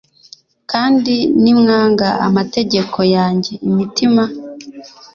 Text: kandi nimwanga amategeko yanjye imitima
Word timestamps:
kandi 0.71 1.15
nimwanga 1.41 2.07
amategeko 2.27 2.97
yanjye 3.15 3.53
imitima 3.69 4.23